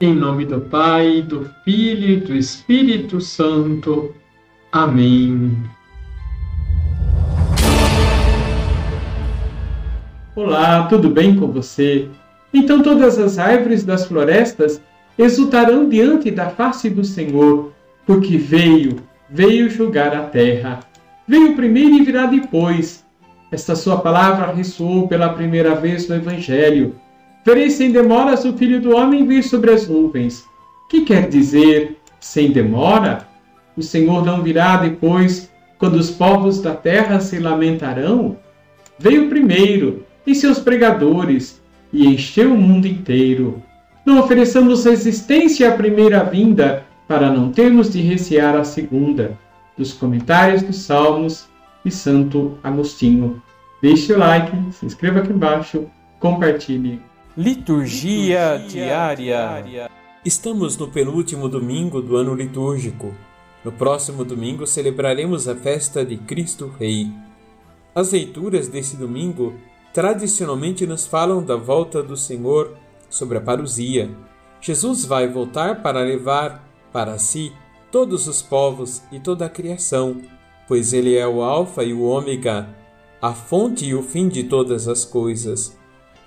[0.00, 4.12] Em nome do Pai, do Filho e do Espírito Santo.
[4.72, 5.56] Amém.
[10.34, 12.08] Olá, tudo bem com você?
[12.52, 14.82] Então todas as árvores das florestas
[15.16, 17.72] exultarão diante da face do Senhor,
[18.04, 18.96] porque veio,
[19.30, 20.80] veio julgar a terra.
[21.28, 23.04] Veio primeiro e virá depois.
[23.52, 26.96] Esta sua palavra ressoou pela primeira vez no Evangelho.
[27.44, 30.46] Verei sem demoras o Filho do Homem vir sobre as nuvens.
[30.88, 33.28] Que quer dizer sem demora?
[33.76, 38.38] O Senhor não virá depois, quando os povos da terra se lamentarão?
[38.98, 41.60] Veio primeiro, e seus pregadores,
[41.92, 43.62] e encheu o mundo inteiro.
[44.06, 49.38] Não ofereçamos resistência à primeira vinda, para não termos de recear a segunda.
[49.76, 51.46] Dos comentários dos Salmos
[51.84, 53.42] e Santo Agostinho.
[53.82, 55.84] Deixe o like, se inscreva aqui embaixo,
[56.18, 57.00] compartilhe.
[57.36, 59.16] Liturgia, Liturgia diária.
[59.16, 59.90] diária.
[60.24, 63.12] Estamos no penúltimo domingo do ano litúrgico.
[63.64, 67.10] No próximo domingo celebraremos a festa de Cristo Rei.
[67.92, 69.54] As leituras desse domingo
[69.92, 72.76] tradicionalmente nos falam da volta do Senhor
[73.10, 74.08] sobre a parousia.
[74.60, 77.52] Jesus vai voltar para levar para si
[77.90, 80.22] todos os povos e toda a criação,
[80.68, 82.68] pois ele é o Alfa e o Ômega,
[83.20, 85.76] a fonte e o fim de todas as coisas.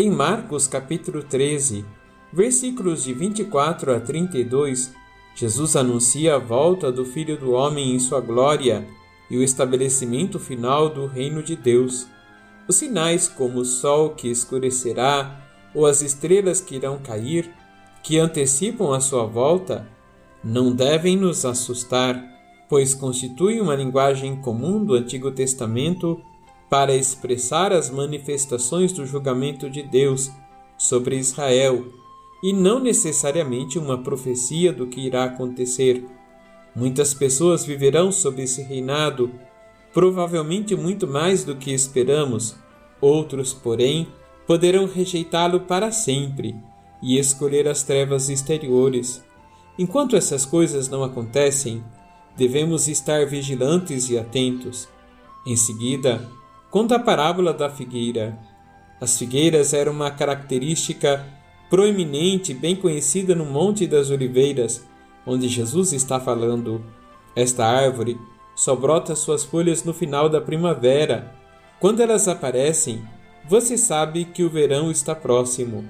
[0.00, 1.84] Em Marcos capítulo 13,
[2.32, 4.94] versículos de 24 a 32,
[5.34, 8.86] Jesus anuncia a volta do Filho do Homem em sua glória
[9.28, 12.06] e o estabelecimento final do reino de Deus.
[12.68, 17.50] Os sinais, como o sol que escurecerá ou as estrelas que irão cair,
[18.00, 19.84] que antecipam a sua volta,
[20.44, 22.22] não devem nos assustar,
[22.68, 26.22] pois constituem uma linguagem comum do Antigo Testamento
[26.68, 30.30] para expressar as manifestações do julgamento de Deus
[30.76, 31.86] sobre Israel
[32.42, 36.04] e não necessariamente uma profecia do que irá acontecer.
[36.74, 39.30] Muitas pessoas viverão sob esse reinado
[39.92, 42.56] provavelmente muito mais do que esperamos.
[43.00, 44.08] Outros, porém,
[44.46, 46.54] poderão rejeitá-lo para sempre
[47.02, 49.22] e escolher as trevas exteriores.
[49.78, 51.82] Enquanto essas coisas não acontecem,
[52.36, 54.88] devemos estar vigilantes e atentos.
[55.46, 56.28] Em seguida,
[56.78, 58.38] conta a parábola da figueira.
[59.00, 61.26] As figueiras eram uma característica
[61.68, 64.86] proeminente, bem conhecida no Monte das Oliveiras,
[65.26, 66.80] onde Jesus está falando.
[67.34, 68.16] Esta árvore
[68.54, 71.34] só brota suas folhas no final da primavera.
[71.80, 73.02] Quando elas aparecem,
[73.48, 75.84] você sabe que o verão está próximo.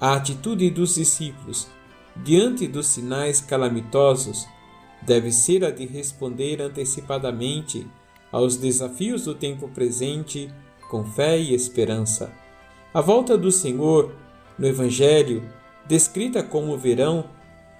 [0.00, 1.68] A atitude dos discípulos,
[2.16, 4.48] diante dos sinais calamitosos,
[5.02, 7.86] deve ser a de responder antecipadamente
[8.30, 10.52] aos desafios do tempo presente
[10.88, 12.32] com fé e esperança.
[12.92, 14.12] A volta do Senhor,
[14.58, 15.42] no Evangelho,
[15.86, 17.24] descrita como verão,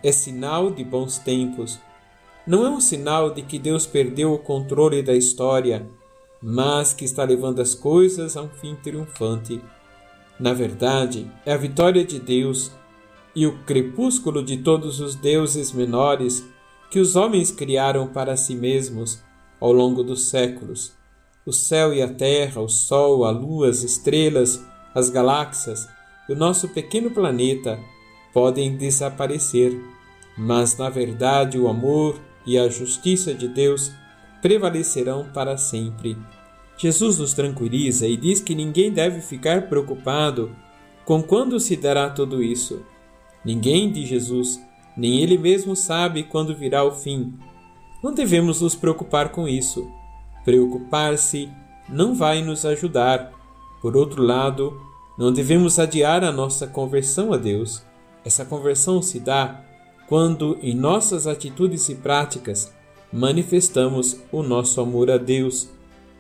[0.03, 1.79] é sinal de bons tempos
[2.47, 5.87] não é um sinal de que Deus perdeu o controle da história,
[6.43, 9.61] mas que está levando as coisas a um fim triunfante.
[10.39, 12.73] Na verdade, é a vitória de Deus
[13.37, 16.45] e o crepúsculo de todos os deuses menores
[16.91, 19.23] que os homens criaram para si mesmos
[19.61, 20.93] ao longo dos séculos.
[21.45, 25.89] O céu e a terra, o sol, a lua, as estrelas, as galáxias
[26.29, 27.79] e o nosso pequeno planeta
[28.33, 29.77] podem desaparecer,
[30.39, 33.93] mas na verdade o amor, e a justiça de Deus
[34.41, 36.17] prevalecerão para sempre.
[36.79, 40.51] Jesus nos tranquiliza e diz que ninguém deve ficar preocupado
[41.05, 42.83] com quando se dará tudo isso.
[43.45, 44.61] Ninguém de Jesus,
[44.97, 47.35] nem ele mesmo sabe quando virá o fim.
[48.03, 49.91] Não devemos nos preocupar com isso.
[50.45, 51.51] Preocupar-se
[51.89, 53.33] não vai nos ajudar.
[53.83, 54.81] Por outro lado,
[55.19, 57.85] não devemos adiar a nossa conversão a Deus.
[58.25, 59.63] Essa conversão se dá
[60.09, 62.73] quando em nossas atitudes e práticas
[63.13, 65.69] manifestamos o nosso amor a Deus.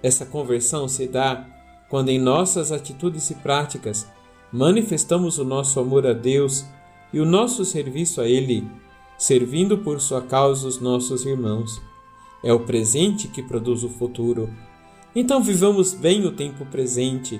[0.02, 1.46] Essa conversão se dá
[1.88, 4.06] quando em nossas atitudes e práticas
[4.52, 6.64] manifestamos o nosso amor a Deus
[7.12, 8.68] e o nosso serviço a Ele,
[9.20, 11.78] servindo por sua causa os nossos irmãos.
[12.42, 14.48] É o presente que produz o futuro.
[15.14, 17.38] Então vivamos bem o tempo presente,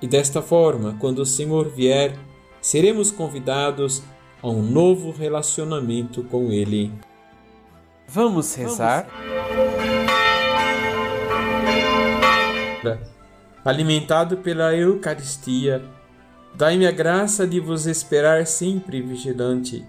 [0.00, 2.18] e desta forma, quando o Senhor vier,
[2.62, 4.02] seremos convidados
[4.42, 6.90] a um novo relacionamento com Ele.
[8.08, 9.06] Vamos rezar?
[13.62, 15.84] Alimentado pela Eucaristia,
[16.54, 19.84] dai-me a graça de vos esperar sempre vigilante,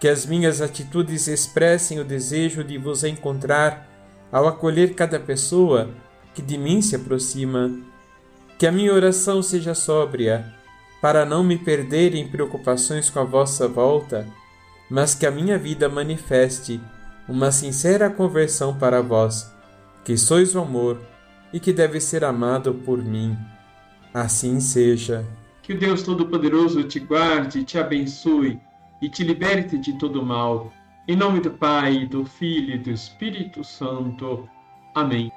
[0.00, 3.88] que as minhas atitudes expressem o desejo de vos encontrar
[4.30, 5.90] ao acolher cada pessoa
[6.34, 7.72] que de mim se aproxima,
[8.58, 10.54] que a minha oração seja sóbria
[11.00, 14.26] para não me perder em preocupações com a vossa volta,
[14.90, 16.80] mas que a minha vida manifeste
[17.28, 19.52] uma sincera conversão para vós,
[20.04, 21.00] que sois o amor
[21.52, 23.36] e que deve ser amado por mim.
[24.12, 25.24] Assim seja.
[25.62, 28.58] Que o Deus Todo-Poderoso te guarde, te abençoe
[29.00, 30.72] e te liberte de todo mal.
[31.06, 34.48] Em nome do Pai, do Filho e do Espírito Santo.
[34.94, 35.32] Amém.